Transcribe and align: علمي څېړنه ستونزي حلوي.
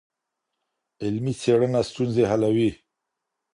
علمي 1.03 1.33
څېړنه 1.41 1.81
ستونزي 1.89 2.23
حلوي. 2.31 2.69